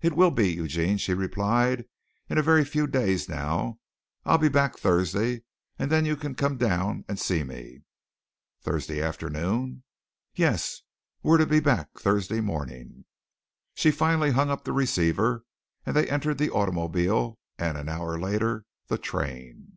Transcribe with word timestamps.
"It 0.00 0.14
will 0.16 0.30
be, 0.30 0.50
Eugene," 0.54 0.96
she 0.96 1.12
replied, 1.12 1.84
"in 2.30 2.38
a 2.38 2.42
very 2.42 2.64
few 2.64 2.86
days 2.86 3.28
now. 3.28 3.80
I'll 4.24 4.38
be 4.38 4.48
back 4.48 4.78
Thursday, 4.78 5.42
and 5.78 5.92
then 5.92 6.06
you 6.06 6.16
can 6.16 6.34
come 6.34 6.56
down 6.56 7.04
and 7.06 7.20
see 7.20 7.44
me." 7.44 7.82
"Thursday 8.62 9.02
afternoon?" 9.02 9.82
"Yes. 10.34 10.80
We're 11.22 11.36
to 11.36 11.44
be 11.44 11.60
back 11.60 11.90
Thursday 12.00 12.40
morning." 12.40 13.04
She 13.74 13.90
finally 13.90 14.30
hung 14.30 14.48
up 14.48 14.64
the 14.64 14.72
receiver 14.72 15.44
and 15.84 15.94
they 15.94 16.08
entered 16.08 16.38
the 16.38 16.50
automobile 16.50 17.38
and 17.58 17.76
an 17.76 17.90
hour 17.90 18.18
later 18.18 18.64
the 18.86 18.96
train. 18.96 19.76